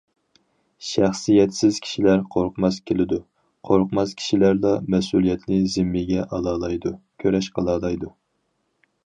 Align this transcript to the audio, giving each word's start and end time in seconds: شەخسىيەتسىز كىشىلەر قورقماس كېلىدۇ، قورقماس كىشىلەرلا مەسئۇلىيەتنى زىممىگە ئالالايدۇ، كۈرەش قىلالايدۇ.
شەخسىيەتسىز 0.91 1.75
كىشىلەر 1.87 2.23
قورقماس 2.35 2.79
كېلىدۇ، 2.91 3.19
قورقماس 3.69 4.17
كىشىلەرلا 4.23 4.73
مەسئۇلىيەتنى 4.95 5.61
زىممىگە 5.77 6.25
ئالالايدۇ، 6.25 6.95
كۈرەش 7.27 7.53
قىلالايدۇ. 7.61 8.13